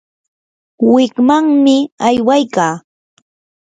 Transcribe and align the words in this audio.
wikmanmi 0.93 1.75
aywaykaa. 2.07 2.75